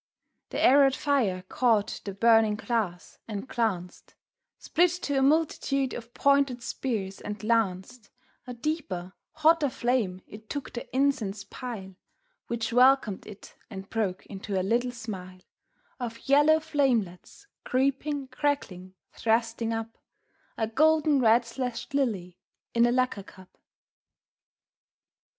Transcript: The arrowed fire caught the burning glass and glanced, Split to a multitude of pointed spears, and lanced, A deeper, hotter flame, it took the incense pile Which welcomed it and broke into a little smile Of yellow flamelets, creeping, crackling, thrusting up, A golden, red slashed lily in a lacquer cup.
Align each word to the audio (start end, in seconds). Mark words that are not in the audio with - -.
The 0.49 0.59
arrowed 0.59 0.95
fire 0.95 1.43
caught 1.47 2.01
the 2.05 2.13
burning 2.15 2.55
glass 2.55 3.19
and 3.27 3.47
glanced, 3.47 4.15
Split 4.57 4.89
to 5.03 5.19
a 5.19 5.21
multitude 5.21 5.93
of 5.93 6.11
pointed 6.15 6.63
spears, 6.63 7.21
and 7.21 7.43
lanced, 7.43 8.09
A 8.47 8.55
deeper, 8.55 9.13
hotter 9.33 9.69
flame, 9.69 10.23
it 10.25 10.49
took 10.49 10.73
the 10.73 10.89
incense 10.91 11.43
pile 11.43 11.93
Which 12.47 12.73
welcomed 12.73 13.27
it 13.27 13.53
and 13.69 13.91
broke 13.91 14.25
into 14.25 14.59
a 14.59 14.63
little 14.63 14.89
smile 14.89 15.41
Of 15.99 16.27
yellow 16.27 16.59
flamelets, 16.59 17.45
creeping, 17.63 18.27
crackling, 18.29 18.95
thrusting 19.13 19.71
up, 19.71 19.99
A 20.57 20.65
golden, 20.65 21.19
red 21.19 21.45
slashed 21.45 21.93
lily 21.93 22.39
in 22.73 22.87
a 22.87 22.91
lacquer 22.91 23.21
cup. 23.21 23.55